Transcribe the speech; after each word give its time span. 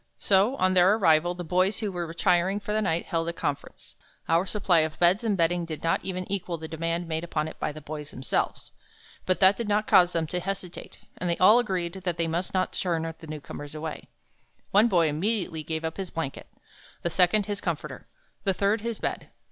So, 0.17 0.55
on 0.55 0.73
their 0.73 0.95
arrival, 0.95 1.35
the 1.35 1.43
boys 1.43 1.77
who 1.77 1.91
were 1.91 2.07
retiring 2.07 2.59
for 2.59 2.73
the 2.73 2.81
night, 2.81 3.05
held 3.05 3.29
a 3.29 3.33
conference. 3.33 3.95
Our 4.27 4.47
supply 4.47 4.79
of 4.79 4.97
beds 4.97 5.23
and 5.23 5.37
bedding 5.37 5.63
did 5.63 5.83
not 5.83 6.03
even 6.03 6.25
equal 6.31 6.57
the 6.57 6.67
demand 6.67 7.07
made 7.07 7.23
upon 7.23 7.47
it 7.47 7.59
by 7.59 7.71
the 7.71 7.81
boys 7.81 8.09
themselves. 8.09 8.71
But 9.27 9.39
that 9.41 9.57
did 9.57 9.67
not 9.67 9.85
cause 9.85 10.11
them 10.13 10.25
to 10.25 10.39
hesitate, 10.39 11.01
and 11.19 11.37
all 11.39 11.59
agreed 11.59 11.93
that 12.03 12.17
they 12.17 12.25
must 12.27 12.51
not 12.51 12.73
turn 12.73 13.13
the 13.19 13.27
newcomers 13.27 13.75
away. 13.75 14.07
One 14.71 14.87
boy 14.87 15.07
immediately 15.07 15.61
gave 15.61 15.85
up 15.85 15.97
his 15.97 16.09
blanket, 16.09 16.47
the 17.03 17.11
second 17.11 17.45
his 17.45 17.61
comforter, 17.61 18.07
the 18.43 18.55
third 18.55 18.81
his 18.81 18.97
bed. 18.97 19.29